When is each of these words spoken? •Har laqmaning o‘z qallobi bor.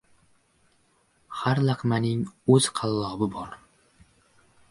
•Har 1.41 1.61
laqmaning 1.67 2.23
o‘z 2.55 2.71
qallobi 2.79 3.31
bor. 3.39 3.55